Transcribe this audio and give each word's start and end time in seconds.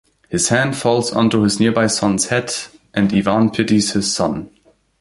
His 0.29 0.49
hand 0.49 0.75
falls 0.75 1.11
onto 1.13 1.43
his 1.43 1.59
nearby 1.59 1.85
son's 1.85 2.29
head, 2.29 2.55
and 2.91 3.13
Ivan 3.13 3.51
pities 3.51 3.91
his 3.93 4.11
son. 4.11 4.49